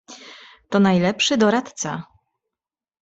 [0.69, 2.03] "To najlepszy doradca."